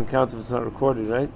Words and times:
doesn't 0.00 0.10
count 0.10 0.32
if 0.32 0.38
it's 0.38 0.50
not 0.50 0.64
recorded, 0.64 1.06
right? 1.08 1.30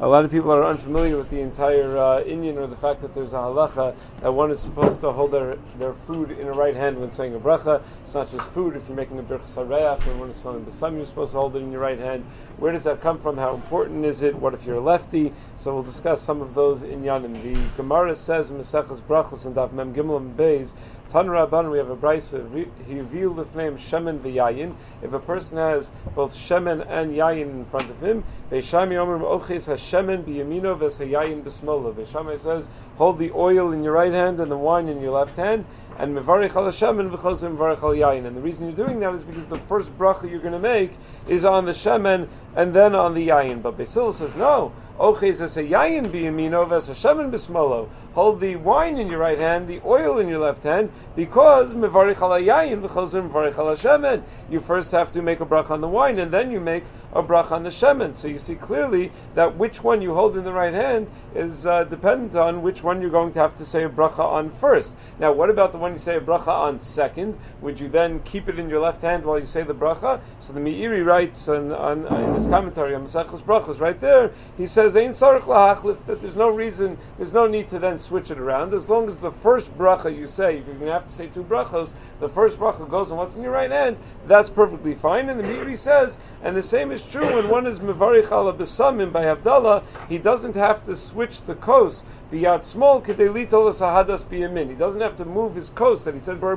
A 0.00 0.06
lot 0.08 0.24
of 0.24 0.30
people 0.30 0.52
are 0.52 0.64
unfamiliar 0.64 1.16
with 1.16 1.30
the 1.30 1.40
entire 1.40 1.96
uh, 1.96 2.22
inyan 2.22 2.56
or 2.56 2.66
the 2.66 2.76
fact 2.76 3.00
that 3.00 3.14
there's 3.14 3.32
a 3.32 3.36
halacha 3.36 3.94
that 4.20 4.32
one 4.32 4.50
is 4.50 4.60
supposed 4.60 5.00
to 5.00 5.12
hold 5.12 5.32
their, 5.32 5.56
their 5.78 5.92
food 5.92 6.32
in 6.32 6.46
a 6.46 6.52
right 6.52 6.74
hand 6.74 7.00
when 7.00 7.10
saying 7.10 7.34
a 7.34 7.40
bracha. 7.40 7.82
It's 8.02 8.14
not 8.14 8.28
just 8.30 8.52
food. 8.52 8.76
If 8.76 8.88
you're 8.88 8.96
making 8.96 9.18
a 9.18 9.22
birchas 9.22 9.54
harayach, 9.54 10.04
when 10.06 10.18
one 10.18 10.30
is 10.30 10.36
smelling 10.36 10.64
basam, 10.64 10.96
you're 10.96 11.04
supposed 11.04 11.32
to 11.32 11.38
hold 11.38 11.56
it 11.56 11.60
in 11.60 11.72
your 11.72 11.80
right 11.80 11.98
hand. 11.98 12.24
Where 12.56 12.72
does 12.72 12.84
that 12.84 13.00
come 13.00 13.18
from? 13.18 13.36
How 13.36 13.54
important 13.54 14.04
is 14.04 14.22
it? 14.22 14.34
What 14.34 14.54
if 14.54 14.64
you're 14.64 14.76
a 14.76 14.80
lefty? 14.80 15.32
So 15.56 15.74
we'll 15.74 15.84
discuss 15.84 16.22
some 16.22 16.42
of 16.42 16.54
those 16.54 16.82
inyanim. 16.82 17.42
The 17.42 17.76
Gemara 17.76 18.14
says 18.16 18.50
Mesechus 18.50 19.00
Brachas 19.00 19.46
and 19.46 19.54
Daf 19.54 19.72
Mem 19.72 19.94
Gimel 19.94 20.18
and 20.18 20.36
Beis 20.36 20.74
Tan 21.14 21.28
Rabban, 21.28 21.70
we 21.70 21.78
have 21.78 21.90
a 21.90 21.96
brisa. 21.96 22.42
He 22.84 22.98
revealed 22.98 23.36
the 23.36 23.56
name 23.56 23.76
Shemen 23.76 24.18
v'Yayin. 24.18 24.74
If 25.00 25.12
a 25.12 25.20
person 25.20 25.58
has 25.58 25.92
both 26.16 26.34
Shemen 26.34 26.84
and 26.88 27.12
Yayin 27.12 27.52
in 27.52 27.64
front 27.66 27.88
of 27.88 28.00
him, 28.00 28.24
Beis 28.50 28.64
Shammai 28.64 28.96
Omer 28.96 29.24
Oches 29.24 29.68
Hashemen 29.68 30.24
b'Yamino 30.24 30.76
v'Sayayin 30.76 31.44
b'Smolo. 31.44 31.94
Beis 31.94 32.08
Shammai 32.08 32.34
says, 32.34 32.68
hold 32.96 33.20
the 33.20 33.30
oil 33.30 33.70
in 33.70 33.84
your 33.84 33.92
right 33.92 34.12
hand 34.12 34.40
and 34.40 34.50
the 34.50 34.58
wine 34.58 34.88
in 34.88 35.00
your 35.00 35.12
left 35.12 35.36
hand, 35.36 35.66
and 35.98 36.16
Mevarich 36.16 36.56
al 36.56 36.64
Hashemen 36.64 37.10
v'Chosim 37.10 37.56
Mevarich 37.56 37.82
al 37.82 37.94
Yayin. 37.94 38.26
And 38.26 38.36
the 38.36 38.40
reason 38.40 38.66
you're 38.66 38.86
doing 38.86 39.00
that 39.00 39.14
is 39.14 39.24
because 39.24 39.46
the 39.46 39.58
first 39.58 39.96
bracha 39.96 40.28
you're 40.28 40.40
going 40.40 40.52
to 40.52 40.58
make 40.58 40.92
is 41.28 41.44
on 41.44 41.64
the 41.64 41.72
Shemen 41.72 42.28
and 42.56 42.74
then 42.74 42.94
on 42.94 43.14
the 43.14 43.28
Yayin. 43.28 43.62
But 43.62 43.78
Beis 43.78 43.94
Hillel 43.94 44.12
says, 44.12 44.34
no. 44.34 44.72
Oches 44.98 45.40
as 45.40 45.56
a 45.56 45.62
yayin 45.64 46.06
biyamino 46.06 46.68
ves 46.68 46.88
hashemen 46.88 47.32
bismolo. 47.32 47.88
Hold 48.12 48.40
the 48.40 48.54
wine 48.54 48.96
in 48.96 49.08
your 49.08 49.18
right 49.18 49.38
hand, 49.38 49.66
the 49.66 49.80
oil 49.84 50.18
in 50.18 50.28
your 50.28 50.38
left 50.38 50.62
hand, 50.62 50.92
because 51.16 51.74
mevarich 51.74 52.20
al 52.20 52.40
yayin 52.40 52.80
v'chozer 52.80 53.28
mevarich 53.28 53.58
al 53.58 53.66
hashemen. 53.66 54.22
You 54.48 54.60
first 54.60 54.92
have 54.92 55.10
to 55.12 55.22
make 55.22 55.40
a 55.40 55.44
brach 55.44 55.70
on 55.70 55.80
the 55.80 55.88
wine, 55.88 56.20
and 56.20 56.32
then 56.32 56.52
you 56.52 56.60
make 56.60 56.84
a 57.14 57.22
brach 57.22 57.52
on 57.52 57.62
the 57.62 57.70
shemen. 57.70 58.14
So 58.14 58.28
you 58.28 58.38
see 58.38 58.54
clearly 58.56 59.12
that 59.34 59.56
which 59.56 59.82
one 59.82 60.02
you 60.02 60.14
hold 60.14 60.36
in 60.36 60.44
the 60.44 60.52
right 60.52 60.74
hand 60.74 61.10
is 61.34 61.66
uh, 61.66 61.84
dependent 61.84 62.36
on 62.36 62.62
which 62.62 62.82
one 62.82 63.00
you're 63.00 63.10
going 63.10 63.32
to 63.32 63.40
have 63.40 63.54
to 63.56 63.64
say 63.64 63.84
a 63.84 63.88
bracha 63.88 64.20
on 64.20 64.50
first. 64.50 64.96
Now, 65.18 65.32
what 65.32 65.50
about 65.50 65.72
the 65.72 65.78
one 65.78 65.92
you 65.92 65.98
say 65.98 66.16
a 66.16 66.20
bracha 66.20 66.48
on 66.48 66.78
second? 66.78 67.38
Would 67.60 67.78
you 67.78 67.88
then 67.88 68.20
keep 68.20 68.48
it 68.48 68.58
in 68.58 68.68
your 68.68 68.80
left 68.80 69.02
hand 69.02 69.24
while 69.24 69.38
you 69.38 69.46
say 69.46 69.62
the 69.62 69.74
bracha? 69.74 70.20
So 70.38 70.52
the 70.52 70.60
Meiri 70.60 71.04
writes 71.04 71.48
on, 71.48 71.72
on, 71.72 72.06
in 72.06 72.34
his 72.34 72.46
commentary 72.46 72.94
on 72.94 73.04
Masechus 73.04 73.42
Brachos, 73.42 73.80
right 73.80 73.98
there, 74.00 74.32
he 74.56 74.66
says 74.66 74.94
that 74.94 76.18
there's 76.20 76.36
no 76.36 76.50
reason, 76.50 76.98
there's 77.16 77.32
no 77.32 77.46
need 77.46 77.68
to 77.68 77.78
then 77.78 77.98
switch 77.98 78.30
it 78.30 78.38
around. 78.38 78.74
As 78.74 78.88
long 78.90 79.06
as 79.06 79.18
the 79.18 79.30
first 79.30 79.76
bracha 79.78 80.14
you 80.14 80.26
say, 80.26 80.58
if 80.58 80.66
you're 80.66 80.74
going 80.74 80.86
to 80.86 80.92
have 80.92 81.06
to 81.06 81.12
say 81.12 81.28
two 81.28 81.44
brachos, 81.44 81.92
the 82.20 82.28
first 82.28 82.58
bracha 82.58 82.88
goes 82.88 83.12
on 83.12 83.18
what's 83.18 83.36
in 83.36 83.42
your 83.42 83.52
right 83.52 83.70
hand, 83.70 83.98
that's 84.26 84.48
perfectly 84.48 84.94
fine. 84.94 85.28
And 85.28 85.38
the 85.38 85.44
Meiri 85.44 85.76
says, 85.76 86.18
and 86.42 86.56
the 86.56 86.62
same 86.62 86.90
is 86.90 87.03
true 87.10 87.34
when 87.34 87.48
one 87.48 87.66
is 87.66 87.80
Mevarich 87.80 88.30
ala 88.32 88.52
Besamim 88.52 89.12
by 89.12 89.24
Havdalah, 89.24 89.82
he 90.08 90.18
doesn't 90.18 90.54
have 90.54 90.84
to 90.84 90.96
switch 90.96 91.42
the 91.42 91.54
coast 91.54 92.04
biyat 92.32 92.64
small 92.64 93.00
kedelitol 93.00 93.70
sahadas 93.72 94.24
biyamin. 94.26 94.68
He 94.68 94.74
doesn't 94.74 95.00
have 95.00 95.16
to 95.16 95.24
move 95.24 95.54
his 95.54 95.70
coast 95.70 96.04
that 96.04 96.14
he 96.14 96.20
said 96.20 96.40
Bar 96.40 96.56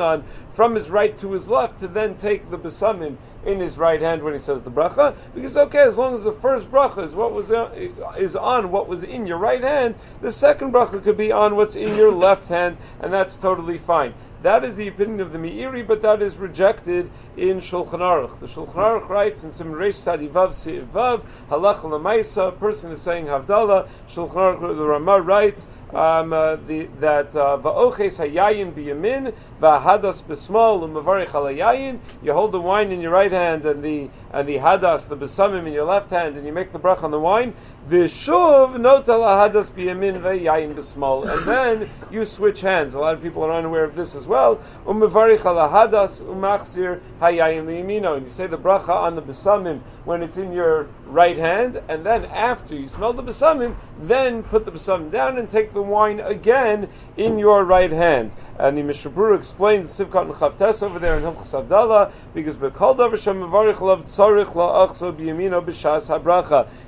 on 0.00 0.24
from 0.52 0.74
his 0.74 0.90
right 0.90 1.16
to 1.18 1.32
his 1.32 1.48
left 1.48 1.80
to 1.80 1.88
then 1.88 2.16
take 2.16 2.50
the 2.50 2.58
besamim 2.58 3.16
in 3.44 3.60
his 3.60 3.78
right 3.78 4.00
hand 4.00 4.22
when 4.22 4.32
he 4.32 4.38
says 4.38 4.62
the 4.62 4.70
bracha. 4.70 5.14
Because 5.34 5.56
okay, 5.56 5.80
as 5.80 5.98
long 5.98 6.14
as 6.14 6.22
the 6.22 6.32
first 6.32 6.70
bracha 6.70 7.04
is 7.04 7.14
what 7.14 7.32
was 7.32 7.50
uh, 7.50 7.70
is 8.16 8.36
on 8.36 8.70
what 8.70 8.88
was 8.88 9.02
in 9.02 9.26
your 9.26 9.38
right 9.38 9.62
hand, 9.62 9.96
the 10.20 10.32
second 10.32 10.72
bracha 10.72 11.02
could 11.02 11.16
be 11.16 11.32
on 11.32 11.56
what's 11.56 11.76
in 11.76 11.96
your 11.96 12.12
left 12.12 12.48
hand, 12.48 12.76
and 13.00 13.12
that's 13.12 13.36
totally 13.36 13.78
fine. 13.78 14.14
That 14.42 14.62
is 14.62 14.76
the 14.76 14.86
opinion 14.86 15.20
of 15.20 15.32
the 15.32 15.38
Meiri, 15.38 15.84
but 15.84 16.02
that 16.02 16.22
is 16.22 16.36
rejected 16.38 17.10
in 17.36 17.58
Shulchan 17.58 17.98
Aruch. 17.98 18.38
The 18.38 18.46
Shulchan 18.46 18.74
Aruch 18.74 19.08
writes 19.08 19.42
in 19.42 19.50
Sim 19.50 19.72
Reish 19.72 19.98
Sadivav 19.98 20.50
Sivav 20.50 21.24
Halach 21.50 21.80
Lamaisa. 21.80 22.56
Person 22.56 22.92
is 22.92 23.02
saying 23.02 23.26
Havdalah. 23.26 23.88
Shulchan 24.08 24.60
Aruch 24.60 24.76
the 24.76 24.86
Ramah 24.86 25.22
writes 25.22 25.66
um, 25.94 26.32
uh, 26.32 26.56
the, 26.56 26.88
that 27.00 27.34
uh, 27.34 27.58
va'oches 27.58 28.18
hayayin 28.18 28.72
biyamin 28.72 29.32
va'hadas 29.60 30.22
b'smal 30.22 30.82
u'mavarich 30.82 31.28
halayayin. 31.28 31.98
You 32.22 32.32
hold 32.32 32.52
the 32.52 32.60
wine 32.60 32.92
in 32.92 33.00
your 33.00 33.12
right 33.12 33.32
hand 33.32 33.64
and 33.64 33.82
the 33.82 34.10
and 34.32 34.48
the 34.48 34.58
hadas 34.58 35.08
the 35.08 35.16
besamim 35.16 35.66
in 35.66 35.72
your 35.72 35.84
left 35.84 36.10
hand, 36.10 36.36
and 36.36 36.46
you 36.46 36.52
make 36.52 36.72
the 36.72 36.78
brach 36.78 37.02
on 37.02 37.10
the 37.10 37.18
wine. 37.18 37.54
V'shuv 37.88 38.78
nota 38.78 39.12
lahadas 39.12 39.70
biyamin 39.70 40.20
va'yayin 40.20 40.74
b'smal, 40.74 41.28
and 41.28 41.48
then 41.48 41.90
you 42.10 42.24
switch 42.24 42.60
hands. 42.60 42.94
A 42.94 43.00
lot 43.00 43.14
of 43.14 43.22
people 43.22 43.42
are 43.44 43.52
unaware 43.52 43.84
of 43.84 43.94
this 43.94 44.14
as 44.14 44.26
well. 44.26 44.60
U'mavarich 44.84 45.38
halahadas 45.38 46.22
u'machzir 46.22 47.00
hayayin 47.20 47.64
liyamino, 47.64 48.16
and 48.16 48.26
you 48.26 48.32
say 48.32 48.46
the 48.46 48.58
bracha 48.58 48.90
on 48.90 49.16
the 49.16 49.22
besamim 49.22 49.80
when 50.08 50.22
it's 50.22 50.38
in 50.38 50.54
your 50.54 50.88
right 51.04 51.36
hand, 51.36 51.82
and 51.90 52.04
then 52.04 52.24
after 52.24 52.74
you 52.74 52.88
smell 52.88 53.12
the 53.12 53.22
besamim, 53.22 53.74
then 54.00 54.42
put 54.42 54.64
the 54.64 54.72
besamim 54.72 55.10
down 55.12 55.36
and 55.36 55.50
take 55.50 55.74
the 55.74 55.82
wine 55.82 56.18
again 56.20 56.88
in 57.18 57.38
your 57.38 57.62
right 57.62 57.92
hand. 57.92 58.34
And 58.58 58.78
the 58.78 58.82
Mishnah 58.82 59.10
Berurah 59.10 59.36
explains 59.36 59.90
Sivkat 59.90 60.22
and 60.22 60.32
Chavtes 60.32 60.82
over 60.82 60.98
there 60.98 61.18
in 61.18 61.22
Hilchas 61.24 61.52
Havdalah 61.52 62.10
because. 62.32 62.56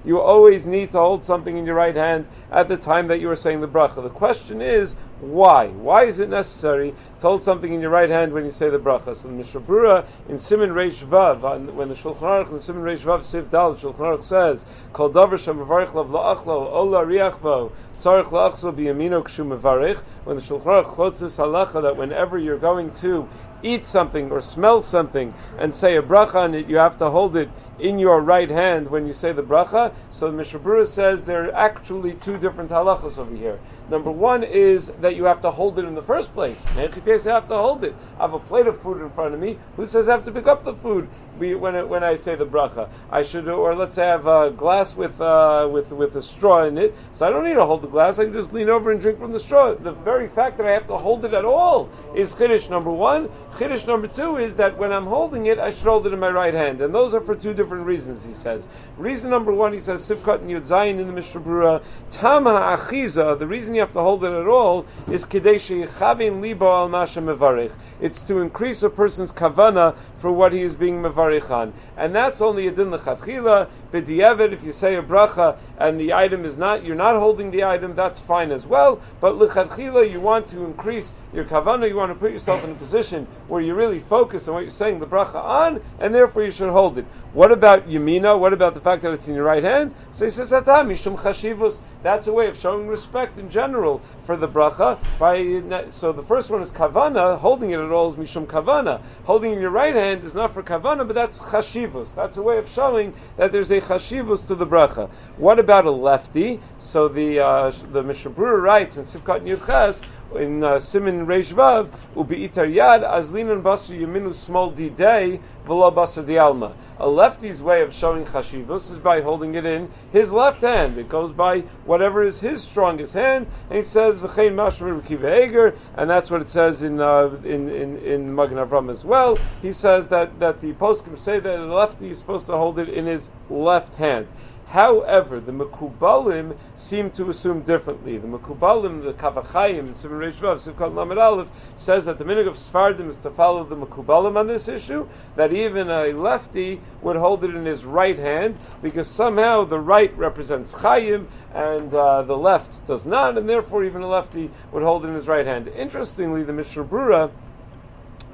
You 0.05 0.21
always 0.21 0.67
need 0.67 0.93
to 0.93 0.99
hold 0.99 1.25
something 1.25 1.57
in 1.57 1.67
your 1.67 1.75
right 1.75 1.97
hand 1.97 2.29
at 2.51 2.69
the 2.69 2.77
time 2.79 3.09
that 3.09 3.21
you 3.21 3.31
are 3.31 3.37
saying 3.37 3.61
the 3.61 3.69
bracha. 3.69 4.03
The 4.03 4.09
question 4.09 4.63
is, 4.63 4.97
why? 5.21 5.67
Why 5.67 6.05
is 6.05 6.19
it 6.19 6.31
necessary 6.31 6.95
to 7.19 7.27
hold 7.27 7.43
something 7.43 7.71
in 7.73 7.83
your 7.83 7.91
right 7.91 8.09
hand 8.09 8.33
when 8.33 8.45
you 8.45 8.51
say 8.51 8.71
the 8.71 8.79
bracha? 8.79 9.15
So 9.15 9.29
the 9.29 9.35
Mishnah 9.35 9.61
Berurah 9.61 10.07
in 10.31 10.39
Simon 10.39 10.71
Reish 10.71 11.05
Vav, 11.05 11.75
when 11.75 11.89
the 11.89 11.95
Shulchan 11.95 12.21
Aruch 12.21 12.51
in 12.51 12.59
Simon 12.59 12.83
Reish 12.83 13.05
Siv 13.19 13.51
Dal, 13.51 13.75
Shulchan 13.75 13.99
Aruch 13.99 14.23
says, 14.23 14.65
Kol 14.93 15.11
Davar 15.11 15.39
Shem 15.39 15.59
Mevarich 15.59 15.93
Lav 15.93 16.09
La'achlo 16.09 16.73
Ola 16.73 17.05
Riachbo 17.05 17.73
Tzarich 18.01 18.31
La'achso 18.31 18.73
B'Yamino 18.73 19.23
Kshu 19.23 19.45
Mevarich. 19.45 19.99
When 20.25 20.37
the 20.37 20.41
Shulchan 20.41 20.65
Aruch 20.65 20.85
quotes 20.85 21.21
this 21.21 21.37
halacha 21.37 21.83
that 21.83 21.99
whenever 21.99 22.39
you're 22.39 22.57
going 22.57 22.93
to 22.93 23.29
eat 23.63 23.85
something 23.85 24.31
or 24.31 24.41
smell 24.41 24.81
something 24.81 25.35
and 25.59 25.75
say 25.75 25.97
a 25.97 26.03
bracha 26.03 26.37
on 26.37 26.55
it, 26.55 26.67
you 26.67 26.77
have 26.77 26.97
to 26.97 27.11
hold 27.11 27.37
it 27.37 27.51
in 27.79 27.99
your 27.99 28.23
right 28.23 28.49
hand 28.49 28.89
when 28.89 29.07
you 29.07 29.13
say 29.13 29.33
the 29.33 29.43
bracha. 29.43 29.93
So 30.11 30.31
the 30.31 30.37
Mishnah 30.37 30.61
Berurah 30.61 30.87
says 30.87 31.27
there 31.27 31.49
are 31.49 31.55
actually 31.55 32.15
two 32.15 32.39
different 32.39 32.71
halachas 32.71 33.19
over 33.19 33.35
here. 33.35 33.61
Number 33.91 34.11
one 34.11 34.45
is 34.45 34.89
that 35.01 35.17
you 35.17 35.25
have 35.25 35.43
to 35.43 35.51
hold 35.51 35.79
it 35.79 35.85
in 35.85 35.95
the 35.95 36.03
first 36.03 36.33
place. 36.33 36.65
You 36.75 36.81
have 36.81 37.49
to 37.49 37.57
hold 37.57 37.85
it. 37.85 37.95
I 38.19 38.23
have 38.23 38.33
a 38.33 38.39
plate 38.39 38.67
of 38.67 38.81
food 38.81 39.03
in 39.03 39.11
front 39.11 39.35
of 39.35 39.41
me. 39.41 39.59
Who 39.77 39.85
says 39.85 40.09
I 40.09 40.13
have 40.13 40.25
to 40.25 40.33
pick 40.33 40.47
up 40.47 40.65
the 40.65 40.75
food 40.75 41.09
when, 41.37 41.75
it, 41.75 41.87
when 41.87 42.03
I 42.03 42.17
say 42.17 42.35
the 42.35 42.47
bracha? 42.47 42.89
I 43.11 43.23
should, 43.23 43.47
or 43.47 43.75
let's 43.75 43.97
say 43.97 44.05
I 44.05 44.13
have 44.13 44.27
a 44.27 44.51
glass 44.51 44.97
with, 44.97 45.21
uh, 45.21 45.69
with, 45.71 45.93
with 45.93 46.17
a 46.17 46.23
straw 46.23 46.65
in 46.65 46.79
it, 46.79 46.95
so 47.13 47.27
I 47.27 47.31
don't 47.31 47.45
need 47.45 47.55
to 47.55 47.67
hold 47.67 47.83
the 47.83 47.90
glass. 47.91 48.19
I 48.19 48.25
can 48.25 48.33
just 48.33 48.53
lean 48.53 48.69
over 48.69 48.91
and 48.91 49.01
drink 49.01 49.19
from 49.19 49.33
the 49.33 49.41
straw. 49.41 49.75
The 49.75 49.93
very 49.93 50.29
fact 50.29 50.59
that 50.59 50.67
I 50.67 50.73
have 50.73 50.87
to 50.87 50.97
hold 50.97 51.25
it 51.25 51.35
at 51.35 51.45
all 51.45 51.89
is 52.15 52.33
chiddush 52.35 52.71
number 52.71 52.91
one. 52.91 53.29
Chiddush 53.55 53.87
number 53.87 54.07
two 54.07 54.37
is 54.37 54.57
that 54.57 54.79
when 54.79 54.93
I'm 54.93 55.07
holding 55.07 55.47
it, 55.47 55.59
I 55.59 55.73
should 55.73 55.87
hold 55.87 56.07
it 56.07 56.13
in 56.13 56.19
my 56.19 56.31
right 56.31 56.55
hand. 56.55 56.81
And 56.81 56.95
those 56.95 57.15
are 57.15 57.21
for 57.21 57.35
two 57.35 57.55
different 57.55 57.87
reasons, 57.87 58.25
he 58.25 58.33
says. 58.33 58.69
Reason 58.97 59.31
number 59.31 59.53
one, 59.53 59.73
he 59.73 59.81
says, 59.81 60.09
Sivkot 60.09 60.41
and 60.41 60.51
Yudzayin 60.51 61.01
in 61.01 61.07
the 61.07 61.13
Mishnah 61.13 61.41
Berurah, 61.41 61.83
Tama 62.11 62.51
Achiza, 62.51 63.39
the 63.39 63.47
reason 63.47 63.75
you 63.75 63.81
have 63.81 63.93
to 63.93 64.01
hold 64.01 64.25
it 64.25 64.33
at 64.33 64.47
all 64.47 64.87
is 65.11 65.25
Kadeshi 65.25 65.87
Chavin 65.87 66.41
Libo 66.41 66.71
al 66.71 66.89
Masha 66.89 67.21
Mevarich. 67.21 67.73
It's 68.01 68.27
to 68.29 68.39
increase 68.39 68.83
a 68.83 68.91
person's 68.91 69.33
kavana 69.33 69.97
for 70.17 70.31
what 70.31 70.53
he 70.53 70.63
is 70.63 70.75
being 70.75 71.03
Mevarich 71.03 71.51
on. 71.51 71.73
And 71.97 72.15
that's 72.15 72.41
only 72.41 72.67
a 72.67 72.71
din 72.71 72.91
lechatchila, 72.91 73.69
b'di'evet, 73.93 74.53
if 74.53 74.65
you 74.65 74.73
say 74.73 74.95
a 74.97 75.03
bracha 75.03 75.59
and 75.79 75.99
the 75.99 76.15
item 76.15 76.45
is 76.45 76.59
not, 76.59 76.85
you're 76.85 76.97
not 76.97 77.17
holding 77.17 77.51
the 77.51 77.65
item, 77.65 77.80
that's 77.95 78.21
fine 78.21 78.51
as 78.51 78.67
well. 78.67 79.01
But 79.21 79.35
lechatchila, 79.35 80.11
you 80.11 80.21
want 80.21 80.49
to 80.49 80.65
increase 80.65 81.13
your 81.33 81.45
kavana, 81.45 81.89
you 81.89 81.97
want 81.97 82.13
to 82.13 82.19
put 82.19 82.33
yourself 82.33 82.65
in 82.65 82.71
a 82.71 82.75
position 82.75 83.27
where 83.49 83.61
you're 83.61 83.75
really 83.75 84.01
focused 84.01 84.49
on 84.49 84.55
what 84.55 84.61
you're 84.61 84.71
saying 84.71 85.01
the 85.01 85.07
bracha 85.07 85.37
on, 85.37 85.81
and 86.01 86.15
therefore 86.15 86.43
you 86.43 86.51
should 86.51 86.71
hold 86.71 86.99
it. 86.99 87.05
What 87.33 87.53
about 87.53 87.89
yamina? 87.89 88.39
What 88.39 88.53
about 88.53 88.75
the 88.75 88.81
fact 88.81 89.03
that 89.03 89.13
it's 89.13 89.29
in 89.29 89.35
your 89.35 89.45
right 89.45 89.63
hand? 89.63 89.95
So 90.13 90.25
he 90.25 90.31
says, 90.31 90.51
mishum 90.51 91.17
chashivus. 91.17 91.81
That's 92.03 92.27
a 92.27 92.33
way 92.33 92.49
of 92.49 92.57
showing 92.57 92.89
respect 92.89 93.39
in 93.39 93.51
general 93.51 94.01
for 94.25 94.37
the 94.37 94.49
bracha. 94.49 94.99
By 95.19 95.89
so 95.91 96.13
the 96.13 96.23
first 96.23 96.51
one 96.51 96.63
is 96.63 96.73
kavana, 96.73 97.39
holding 97.39 97.71
it 97.71 97.79
at 97.79 97.91
all 97.91 98.11
is 98.11 98.17
mishum 98.17 98.47
kavana. 98.47 99.01
Holding 99.25 99.53
in 99.53 99.61
your 99.61 99.71
right 99.71 99.95
hand 99.95 100.25
is 100.25 100.35
not 100.35 100.53
for 100.53 100.63
kavana, 100.63 101.07
but 101.07 101.15
that's 101.15 101.41
chashivus. 101.41 102.15
That's 102.15 102.37
a 102.37 102.43
way 102.43 102.59
of 102.59 102.69
showing 102.69 103.15
that 103.37 103.53
there's 103.53 103.71
a 103.71 103.81
chashivus 103.81 104.47
to 104.49 104.55
the 104.55 104.67
bracha. 104.67 105.09
What 105.37 105.59
about 105.59 105.85
a 105.85 105.91
lefty? 105.91 106.61
So 106.79 107.09
the 107.09 107.41
uh, 107.41 107.70
the 107.93 108.03
Mishnah 108.03 108.33
Berurah 108.33 108.63
writes 108.63 108.97
in 108.97 109.05
Sivkat 109.05 109.47
Yudches 109.47 110.03
in 110.37 110.63
uh, 110.63 110.79
Simin 110.79 111.27
Vav, 111.27 111.91
ubi'itar 112.15 112.73
yad 112.73 113.03
azlinan 113.03 113.63
basar 113.63 113.99
yaminu 113.99 114.35
small 114.35 114.71
d 114.71 114.89
day 114.89 115.41
v'lo 115.67 115.93
basar 115.95 116.25
di 116.25 116.39
alma. 116.39 116.75
A 116.99 117.09
lefty's 117.09 117.63
way 117.63 117.83
of 117.83 117.93
showing 117.93 118.25
chashivus 118.25 118.91
is 118.91 118.99
by 118.99 119.21
holding 119.21 119.55
it 119.55 119.67
in 119.67 119.91
his 120.13 120.33
left 120.33 120.63
hand. 120.63 120.99
It 120.99 121.09
goes 121.09 121.33
by 121.33 121.61
whatever 121.85 122.23
is 122.23 122.39
his 122.39 122.63
strongest 122.63 123.15
hand, 123.15 123.49
and 123.69 123.77
he 123.77 123.83
says 123.83 124.17
v'chein 124.17 124.55
mashmer 124.55 125.01
Eger, 125.11 125.75
and 125.97 126.09
that's 126.09 126.31
what 126.31 126.41
it 126.41 126.49
says 126.49 126.83
in 126.83 127.01
uh, 127.01 127.29
in 127.45 127.69
in, 127.69 127.99
in 127.99 128.35
Magen 128.35 128.59
Avram 128.59 128.91
as 128.91 129.05
well. 129.05 129.39
He 129.63 129.73
says 129.73 130.09
that 130.09 130.39
that 130.41 130.61
the 130.61 130.73
poskim 130.75 131.19
say 131.19 131.41
that 131.41 131.57
the 131.57 131.67
lefty 131.67 132.11
is 132.11 132.19
supposed 132.19 132.47
to 132.47 132.57
hold 132.57 132.79
it 132.79 132.89
in 132.89 133.07
his 133.07 133.31
left 133.49 133.95
hand. 133.95 134.27
However, 134.71 135.41
the 135.41 135.51
Mekubalim 135.51 136.57
seem 136.77 137.11
to 137.11 137.29
assume 137.29 137.63
differently. 137.63 138.19
The 138.19 138.29
Mekubalim, 138.29 139.03
the 139.03 139.13
Kaf 139.13 139.35
HaChaim, 139.35 139.81
in 139.81 139.95
Simon 139.95 140.21
Reish 140.21 140.39
Sivkot 140.39 140.95
Lamed 140.95 141.19
Aleph, 141.19 141.51
says 141.77 142.05
that 142.05 142.19
the 142.19 142.25
minig 142.25 142.47
of 142.47 142.55
Sfardim 142.55 143.09
is 143.09 143.19
to 143.19 143.31
follow 143.31 143.65
the 143.65 143.75
Mekubalim 143.75 144.37
on 144.37 144.47
this 144.47 144.69
issue, 144.69 145.09
that 145.35 145.53
even 145.53 145.91
a 145.91 146.13
lefty 146.13 146.85
would 147.01 147.17
hold 147.17 147.43
it 147.43 147.53
in 147.53 147.65
his 147.65 147.85
right 147.85 148.17
hand, 148.17 148.61
because 148.81 149.11
somehow 149.11 149.65
the 149.65 149.81
right 149.81 150.17
represents 150.17 150.73
Chaim, 150.73 151.27
and 151.51 151.93
uh, 151.93 152.23
the 152.23 152.39
left 152.39 152.87
does 152.87 153.05
not, 153.05 153.37
and 153.37 153.49
therefore 153.49 153.83
even 153.83 154.03
a 154.03 154.09
lefty 154.09 154.53
would 154.71 154.85
hold 154.85 155.05
it 155.05 155.09
in 155.09 155.17
his 155.17 155.27
right 155.27 155.47
hand. 155.47 155.67
Interestingly, 155.67 156.45
the 156.45 156.53
Mishnah 156.53 156.85
Brura 156.85 157.33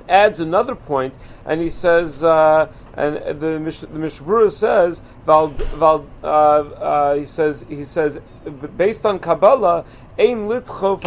adds 0.08 0.40
another 0.40 0.74
point, 0.74 1.16
and 1.44 1.60
he 1.60 1.70
says, 1.70 2.22
uh, 2.22 2.68
and 2.94 3.40
the 3.40 3.60
Mish, 3.60 3.80
the 3.80 3.86
Mishbura 3.86 4.50
says, 4.50 5.02
val, 5.24 5.48
val, 5.48 6.06
uh, 6.22 6.26
uh, 6.26 7.14
he 7.14 7.26
says, 7.26 7.64
he 7.68 7.84
says, 7.84 8.18
based 8.76 9.04
on 9.04 9.18
Kabbalah, 9.18 9.84
ein 10.18 10.48
litchov 10.48 11.02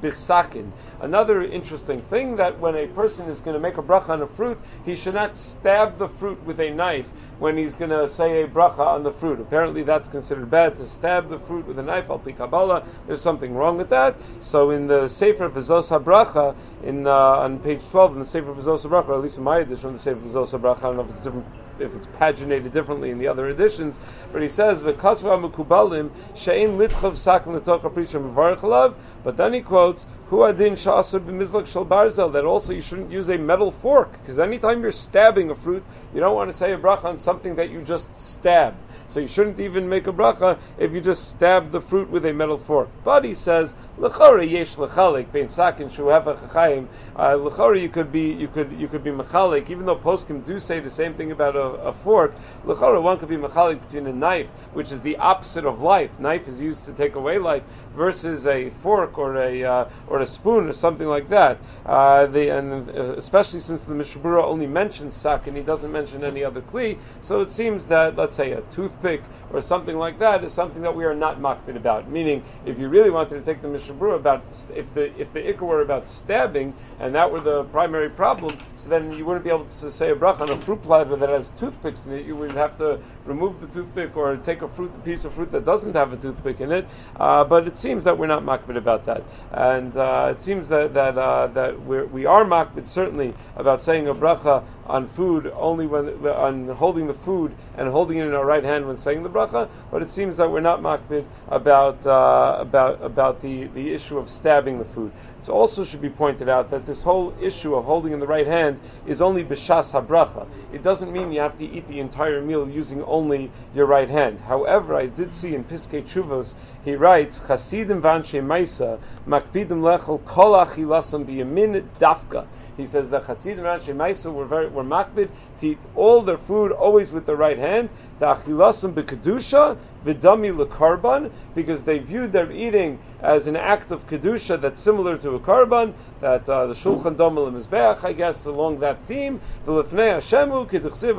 bisakin. 0.00 0.70
Another 1.00 1.42
interesting 1.42 2.00
thing 2.00 2.36
that 2.36 2.58
when 2.60 2.76
a 2.76 2.86
person 2.88 3.28
is 3.28 3.40
going 3.40 3.54
to 3.54 3.60
make 3.60 3.78
a 3.78 3.82
bracha 3.82 4.10
on 4.10 4.22
a 4.22 4.26
fruit, 4.26 4.58
he 4.84 4.96
should 4.96 5.14
not 5.14 5.34
stab 5.34 5.96
the 5.96 6.08
fruit 6.08 6.42
with 6.44 6.60
a 6.60 6.70
knife 6.70 7.10
when 7.38 7.56
he's 7.56 7.74
going 7.74 7.90
to 7.90 8.08
say 8.08 8.42
a 8.42 8.48
bracha 8.48 8.78
on 8.78 9.02
the 9.02 9.12
fruit. 9.12 9.40
Apparently, 9.40 9.82
that's 9.82 10.08
considered 10.08 10.50
bad 10.50 10.76
to 10.76 10.86
stab 10.86 11.28
the 11.28 11.38
fruit 11.38 11.66
with 11.66 11.78
a 11.78 11.82
knife. 11.82 12.10
Al 12.10 12.18
Kabbalah, 12.18 12.84
there's 13.06 13.22
something 13.22 13.54
wrong 13.54 13.76
with 13.76 13.90
that. 13.90 14.16
So, 14.40 14.70
in 14.70 14.86
the 14.86 15.08
Sefer 15.08 15.48
Vizos 15.48 15.90
HaBracha, 15.90 16.54
in 16.84 17.06
uh, 17.06 17.12
on 17.12 17.58
page 17.58 17.88
12 17.88 18.12
in 18.12 18.18
the 18.20 18.24
Sefer 18.24 18.52
Vizos 18.52 18.86
HaBracha, 18.86 19.08
or 19.08 19.14
at 19.14 19.20
least 19.20 19.38
in 19.38 19.44
my 19.44 19.58
edition 19.58 19.88
of 19.88 19.92
the 19.94 19.98
Sefer 19.98 20.20
Vizos 20.20 20.58
HaBracha, 20.58 20.78
I 20.78 20.82
don't 20.82 20.96
know 20.96 21.02
if 21.02 21.10
it's 21.10 21.24
different 21.24 21.46
if 21.78 21.94
it's 21.94 22.06
paginated 22.06 22.72
differently 22.72 23.10
in 23.10 23.18
the 23.18 23.28
other 23.28 23.48
editions, 23.48 23.98
but 24.32 24.42
he 24.42 24.48
says 24.48 24.82
v'kasva 24.82 25.50
mekubalim 25.50 26.10
she'in 26.34 26.78
litchav 26.78 27.16
sakin 27.16 27.56
l'tocha 27.56 27.90
prisha 27.90 28.20
mevarich 28.20 28.96
But 29.24 29.38
then 29.38 29.54
he 29.54 29.62
quotes 29.62 30.06
hu 30.28 30.42
adin 30.44 30.74
shasur 30.74 31.18
b'mizlak 31.18 31.66
shel 31.66 31.86
barzel 31.86 32.30
that 32.34 32.44
also 32.44 32.74
you 32.74 32.82
shouldn't 32.82 33.10
use 33.10 33.30
a 33.30 33.38
metal 33.38 33.70
fork 33.70 34.12
because 34.20 34.38
anytime 34.38 34.82
you're 34.82 34.92
stabbing 34.92 35.50
a 35.50 35.54
fruit, 35.54 35.82
you 36.12 36.20
don't 36.20 36.34
want 36.34 36.50
to 36.50 36.56
say 36.56 36.74
a 36.74 36.78
bracha 36.78 37.06
on 37.06 37.16
something 37.16 37.54
that 37.54 37.70
you 37.70 37.80
just 37.80 38.14
stabbed. 38.14 38.84
So 39.08 39.20
you 39.20 39.28
shouldn't 39.28 39.60
even 39.60 39.88
make 39.88 40.06
a 40.06 40.12
bracha 40.12 40.58
if 40.78 40.92
you 40.92 41.00
just 41.00 41.28
stab 41.30 41.70
the 41.70 41.80
fruit 41.80 42.10
with 42.10 42.24
a 42.26 42.32
metal 42.32 42.58
fork. 42.58 42.88
But 43.04 43.24
he 43.24 43.34
says 43.34 43.74
lechora 43.98 44.48
yesh 44.48 44.76
lechalik 44.76 45.30
bein 45.32 45.48
sakin 45.48 45.88
shuheva 45.88 46.38
chachayim. 46.38 46.86
Uh, 47.16 47.74
you 47.74 47.88
could 47.88 48.10
be 48.10 48.32
you 48.32 48.48
could 48.48 48.72
you 48.72 48.88
could 48.88 49.04
be 49.04 49.10
mechalik 49.10 49.70
even 49.70 49.86
though 49.86 49.96
poskim 49.96 50.44
do 50.44 50.58
say 50.58 50.80
the 50.80 50.90
same 50.90 51.14
thing 51.14 51.30
about 51.30 51.56
a, 51.56 51.60
a 51.60 51.92
fork. 51.92 52.34
Lechora 52.64 53.02
one 53.02 53.18
could 53.18 53.28
be 53.28 53.36
mechalik 53.36 53.80
between 53.80 54.06
a 54.06 54.12
knife 54.12 54.48
which 54.72 54.90
is 54.90 55.02
the 55.02 55.16
opposite 55.16 55.64
of 55.64 55.82
life. 55.82 56.18
Knife 56.18 56.48
is 56.48 56.60
used 56.60 56.84
to 56.84 56.92
take 56.92 57.14
away 57.14 57.38
life 57.38 57.62
versus 57.94 58.46
a 58.46 58.70
fork 58.70 59.18
or 59.18 59.36
a 59.36 59.64
uh, 59.64 59.88
or 60.08 60.20
a 60.20 60.26
spoon 60.26 60.68
or 60.68 60.72
something 60.72 61.06
like 61.06 61.28
that. 61.28 61.58
Uh, 61.86 62.26
the, 62.26 62.48
and 62.48 62.90
uh, 62.90 63.14
especially 63.16 63.60
since 63.60 63.84
the 63.84 63.94
Mishabura 63.94 64.42
only 64.42 64.66
mentions 64.66 65.14
sak 65.14 65.46
and 65.46 65.56
he 65.56 65.62
doesn't 65.62 65.92
mention 65.92 66.24
any 66.24 66.42
other 66.42 66.60
kli, 66.60 66.98
so 67.20 67.40
it 67.40 67.50
seems 67.50 67.86
that 67.86 68.16
let's 68.16 68.34
say 68.34 68.52
a 68.52 68.60
toothpick 68.94 69.22
or 69.50 69.60
something 69.60 69.96
like 69.96 70.18
that 70.18 70.44
is 70.44 70.52
something 70.52 70.82
that 70.82 70.94
we 70.94 71.04
are 71.04 71.14
not 71.14 71.40
makbid 71.40 71.76
about. 71.76 72.08
Meaning, 72.08 72.42
if 72.64 72.78
you 72.78 72.88
really 72.88 73.10
wanted 73.10 73.36
to 73.36 73.42
take 73.42 73.60
the 73.60 73.68
Mishabura 73.68 74.16
about 74.16 74.44
if 74.74 74.92
the 74.94 75.18
if 75.20 75.32
the 75.32 75.40
ikar 75.40 75.62
were 75.62 75.82
about 75.82 76.08
stabbing 76.08 76.74
and 77.00 77.14
that 77.14 77.30
were 77.30 77.40
the 77.40 77.64
primary 77.64 78.08
problem, 78.08 78.56
so 78.84 78.90
then 78.90 79.16
you 79.16 79.24
wouldn't 79.24 79.44
be 79.44 79.50
able 79.50 79.64
to 79.64 79.90
say 79.90 80.10
a 80.10 80.14
brach 80.14 80.40
on 80.42 80.50
a 80.50 80.56
fruit 80.56 80.82
platter 80.82 81.16
that 81.16 81.30
has 81.30 81.48
toothpicks 81.52 82.04
in 82.04 82.12
it. 82.12 82.26
You 82.26 82.36
would 82.36 82.50
have 82.50 82.76
to 82.76 83.00
remove 83.24 83.58
the 83.58 83.66
toothpick 83.66 84.14
or 84.14 84.36
take 84.36 84.60
a 84.60 84.68
fruit, 84.68 84.94
a 84.94 84.98
piece 84.98 85.24
of 85.24 85.32
fruit 85.32 85.48
that 85.52 85.64
doesn't 85.64 85.94
have 85.94 86.12
a 86.12 86.18
toothpick 86.18 86.60
in 86.60 86.70
it. 86.70 86.86
Uh, 87.16 87.44
but 87.44 87.66
it 87.66 87.78
seems 87.78 88.04
that 88.04 88.18
we're 88.18 88.26
not 88.26 88.42
makbid 88.42 88.76
about 88.76 89.06
that, 89.06 89.22
and 89.52 89.96
uh, 89.96 90.28
it 90.32 90.40
seems 90.42 90.68
that 90.68 90.92
that 90.92 91.16
uh, 91.16 91.46
that 91.46 91.80
we're, 91.80 92.04
we 92.04 92.26
are 92.26 92.44
makbid 92.44 92.86
certainly 92.86 93.32
about 93.56 93.80
saying 93.80 94.06
a 94.06 94.14
bracha 94.14 94.62
on 94.84 95.06
food 95.06 95.50
only 95.56 95.86
when 95.86 96.10
on 96.26 96.68
holding 96.68 97.06
the 97.06 97.14
food 97.14 97.54
and 97.78 97.88
holding 97.88 98.18
it 98.18 98.26
in 98.26 98.34
our 98.34 98.44
right 98.44 98.64
hand 98.64 98.86
when 98.86 98.98
saying 98.98 99.22
the 99.22 99.30
bracha. 99.30 99.66
But 99.90 100.02
it 100.02 100.10
seems 100.10 100.36
that 100.36 100.50
we're 100.50 100.60
not 100.60 100.82
makbid 100.82 101.24
about 101.48 102.06
uh, 102.06 102.58
about 102.60 103.02
about 103.02 103.40
the, 103.40 103.64
the 103.64 103.94
issue 103.94 104.18
of 104.18 104.28
stabbing 104.28 104.78
the 104.78 104.84
food. 104.84 105.10
It 105.46 105.50
also 105.50 105.84
should 105.84 106.00
be 106.00 106.08
pointed 106.08 106.48
out 106.48 106.70
that 106.70 106.86
this 106.86 107.02
whole 107.02 107.34
issue 107.38 107.74
of 107.74 107.84
holding 107.84 108.14
in 108.14 108.18
the 108.18 108.26
right 108.26 108.46
hand 108.46 108.80
is 109.06 109.20
only 109.20 109.44
b'shas 109.44 109.92
habracha. 109.92 110.46
It 110.72 110.82
doesn't 110.82 111.12
mean 111.12 111.32
you 111.32 111.40
have 111.40 111.56
to 111.56 111.66
eat 111.66 111.86
the 111.86 112.00
entire 112.00 112.40
meal 112.40 112.66
using 112.66 113.02
only 113.04 113.50
your 113.74 113.84
right 113.84 114.08
hand. 114.08 114.40
However, 114.40 114.94
I 114.94 115.04
did 115.04 115.34
see 115.34 115.54
in 115.54 115.64
Piskei 115.64 116.02
Teshuvos 116.02 116.54
he 116.84 116.96
writes 116.96 117.40
Chasidim 117.40 118.02
v'anshe 118.02 118.44
Maisa 118.44 118.98
makpidim 119.26 119.80
lechel 119.80 120.22
kol 120.24 120.52
achilasam 120.52 121.24
biyamin 121.24 121.88
dafka. 121.98 122.46
He 122.76 122.86
says 122.86 123.10
that 123.10 123.24
Chasidim 123.24 123.64
v'anshe 123.64 123.94
Maisa 123.94 124.32
were 124.32 124.44
very 124.44 124.68
were 124.68 124.84
makbid 124.84 125.30
to 125.58 125.68
eat 125.68 125.78
all 125.96 126.20
their 126.22 126.36
food 126.36 126.72
always 126.72 127.10
with 127.10 127.26
the 127.26 127.36
right 127.36 127.58
hand. 127.58 127.90
Ta'achilasam 128.18 128.92
b'kedusha 128.92 129.78
v'dami 130.04 130.54
lekarban 130.54 131.30
because 131.54 131.84
they 131.84 131.98
viewed 131.98 132.32
their 132.32 132.50
eating 132.52 132.98
as 133.20 133.46
an 133.46 133.56
act 133.56 133.90
of 133.90 134.06
kedusha 134.06 134.60
that's 134.60 134.80
similar 134.80 135.16
to 135.16 135.30
a 135.30 135.40
karban. 135.40 135.94
That 136.20 136.48
uh, 136.48 136.66
the 136.66 136.74
shulchan 136.74 137.16
domel 137.16 137.50
mizbeach, 137.50 138.04
I 138.04 138.12
guess, 138.12 138.44
along 138.44 138.80
that 138.80 139.00
theme. 139.02 139.40
the 139.64 139.82
V'lefnei 139.82 140.18
Hashemu 140.18 140.68
k'dichsiv 140.68 141.14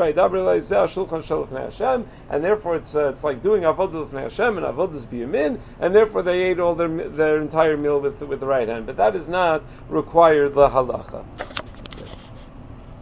shulchan 0.87 1.23
shalefnei 1.23 1.65
Hashem, 1.65 2.07
and 2.29 2.43
therefore 2.43 2.75
it's 2.75 2.95
uh, 2.95 3.09
it's 3.09 3.23
like 3.23 3.41
doing 3.41 3.63
avodah 3.63 4.07
lefnei 4.07 4.23
Hashem 4.23 4.57
and 4.57 4.65
avodah 4.65 5.05
biyamin, 5.07 5.54
and 5.79 5.95
therefore 5.95 6.21
they 6.21 6.41
ate 6.43 6.59
all 6.59 6.75
their 6.75 6.89
their 6.89 7.37
entire 7.41 7.77
meal 7.77 7.99
with 7.99 8.21
with 8.21 8.39
the 8.39 8.47
right 8.47 8.67
hand. 8.67 8.85
But 8.85 8.97
that 8.97 9.15
is 9.15 9.29
not 9.29 9.63
required 9.89 10.53
the 10.53 10.69
halacha. 10.69 11.25